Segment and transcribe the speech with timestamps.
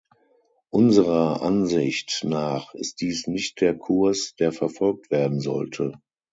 [0.71, 5.93] Unserer Ansicht nach ist dies nicht der Kurs, der verfolgt werden sollte.